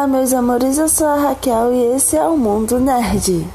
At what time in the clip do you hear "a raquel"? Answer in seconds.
1.06-1.74